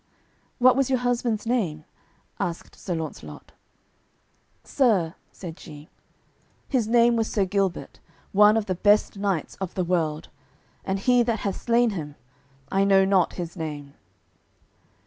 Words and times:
"What 0.57 0.75
was 0.75 0.89
your 0.89 0.97
husband's 0.97 1.45
name?" 1.45 1.83
asked 2.39 2.75
Sir 2.75 2.95
Launcelot. 2.95 3.51
"Sir," 4.63 5.13
said 5.31 5.59
she, 5.59 5.89
"his 6.67 6.87
name 6.87 7.15
was 7.15 7.29
Sir 7.31 7.45
Gilbert, 7.45 7.99
one 8.31 8.57
of 8.57 8.65
the 8.65 8.73
best 8.73 9.15
knights 9.19 9.53
of 9.61 9.75
the 9.75 9.85
world, 9.85 10.29
and 10.83 10.97
he 10.97 11.21
that 11.21 11.41
hath 11.41 11.61
slain 11.61 11.91
him, 11.91 12.15
I 12.71 12.83
know 12.83 13.05
not 13.05 13.33
his 13.33 13.55
name." 13.55 13.93